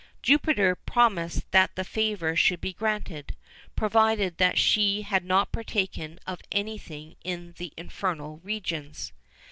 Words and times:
Jupiter 0.23 0.75
promised 0.75 1.51
that 1.51 1.75
the 1.75 1.83
favour 1.83 2.35
should 2.35 2.59
be 2.59 2.73
granted, 2.73 3.35
provided 3.75 4.39
that 4.39 4.57
she 4.57 5.03
had 5.03 5.23
not 5.23 5.51
partaken 5.51 6.17
of 6.25 6.41
anything 6.51 7.17
in 7.23 7.53
the 7.59 7.71
infernal 7.77 8.39
regions. 8.43 9.13